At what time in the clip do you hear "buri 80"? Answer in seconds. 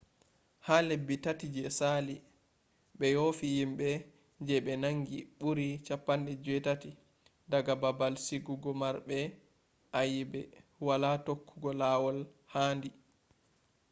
5.41-7.51